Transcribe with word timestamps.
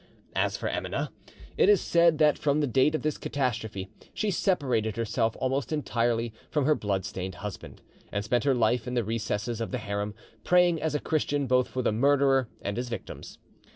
As 0.35 0.57
for 0.57 0.67
Emineh, 0.67 1.09
it 1.59 1.69
is 1.69 1.79
said 1.79 2.17
that 2.17 2.35
from 2.39 2.59
the 2.59 2.65
date 2.65 2.95
of 2.95 3.03
this 3.03 3.19
catastrophe 3.19 3.87
she 4.15 4.31
separated 4.31 4.97
herself 4.97 5.37
almost 5.39 5.71
entirely 5.71 6.33
from 6.49 6.65
her 6.65 6.73
blood 6.73 7.05
stained 7.05 7.35
husband, 7.35 7.83
and 8.11 8.25
spent 8.25 8.43
her 8.43 8.55
life 8.55 8.87
in 8.87 8.95
the 8.95 9.03
recesses 9.03 9.61
of 9.61 9.69
the 9.69 9.77
harem, 9.77 10.15
praying 10.43 10.81
as 10.81 10.95
a 10.95 10.99
Christian 10.99 11.45
both 11.45 11.67
for 11.67 11.83
the 11.83 11.91
murderer 11.91 12.49
and 12.63 12.77
his 12.77 12.89
victims. 12.89 13.37